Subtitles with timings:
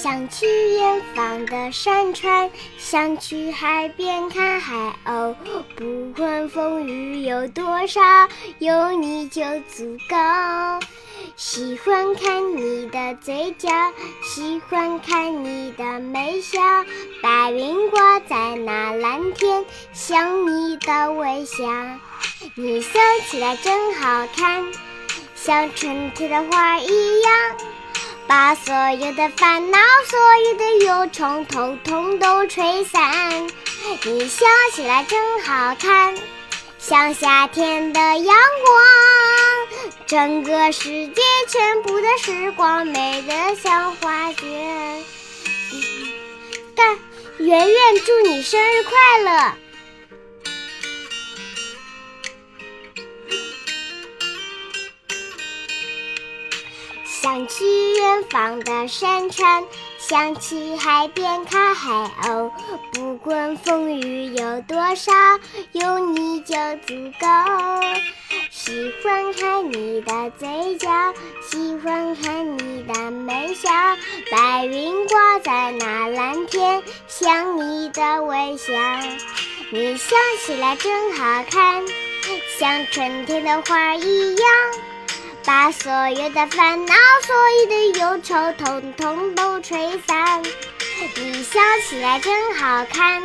[0.00, 5.34] 想去远方的山川，想去海边看海鸥。
[5.74, 8.00] 不管风雨有多少，
[8.60, 10.16] 有你就足够。
[11.34, 13.68] 喜欢看你的嘴角，
[14.22, 15.82] 喜欢看你的
[16.14, 16.60] 微笑。
[17.20, 21.64] 白云挂在那蓝天，像你的微笑。
[22.54, 24.64] 你笑起来真好看，
[25.34, 27.56] 像春天的花一样。
[28.28, 33.48] 把所有的烦恼、所有的忧愁，统统都吹散。
[34.04, 34.44] 你笑
[34.74, 36.14] 起来真好看，
[36.78, 38.36] 像夏天的阳
[38.66, 39.96] 光。
[40.06, 45.02] 整个世界全部的时光，美得像画卷。
[46.74, 46.98] 但
[47.38, 49.54] 圆圆，祝你生日快乐！
[57.28, 59.62] 想去远方的山川，
[59.98, 62.50] 想去海边看海鸥。
[62.90, 65.12] 不管风雨有多少，
[65.72, 66.54] 有你就
[66.86, 67.26] 足够。
[68.50, 70.88] 喜欢看你的嘴角，
[71.50, 73.68] 喜欢看你的眉笑。
[74.32, 78.72] 白云挂在那蓝天，像你的微笑。
[79.70, 80.16] 你笑
[80.46, 81.84] 起来真好看，
[82.58, 84.48] 像春天的花一样。
[85.48, 86.94] 把所有的烦恼、
[87.26, 90.42] 所有的忧愁，统统都吹散。
[91.16, 93.22] 你笑起来真好看，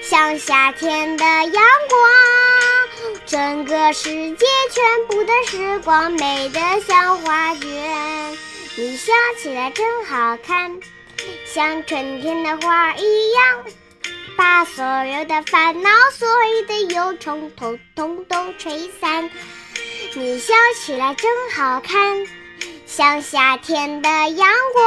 [0.00, 1.52] 像夏天的阳
[1.88, 3.20] 光。
[3.26, 8.38] 整个世界全部的时光，美得像画卷。
[8.76, 10.78] 你笑起来真好看，
[11.44, 13.64] 像春天的花一样。
[14.36, 19.28] 把所有的烦恼、所有的忧愁，统统都吹散。
[20.14, 22.26] 你笑起来真好看，
[22.86, 24.86] 像夏天的阳光。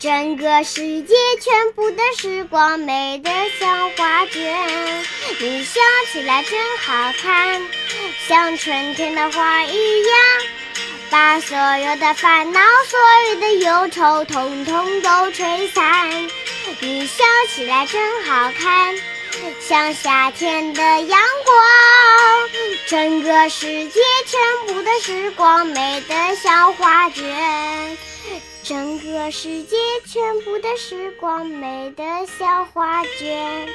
[0.00, 5.04] 整个世界全部的时光，美得像画卷。
[5.40, 5.80] 你笑
[6.12, 7.62] 起来真好看，
[8.28, 10.18] 像春天的花一样。
[11.10, 16.28] 把所有的烦恼、所有的忧愁，统统都吹散。
[16.80, 18.94] 你笑起来真好看，
[19.60, 21.54] 像夏天的阳光。
[22.94, 27.98] 整个世界全部的时光，美得像画卷。
[28.62, 32.04] 整个世界全部的时光，美得
[32.38, 33.68] 像画卷。